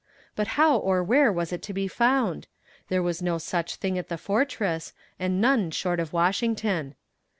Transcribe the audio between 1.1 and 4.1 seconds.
was it to be found? There was no such thing at